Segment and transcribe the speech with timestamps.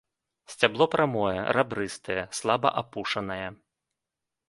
[0.51, 3.43] Сцябло прамое, рабрыстае, слаба апушанае.